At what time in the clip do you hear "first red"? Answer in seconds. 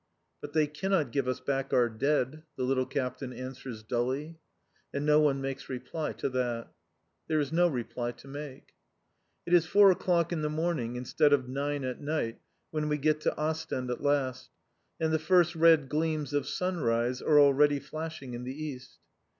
15.19-15.87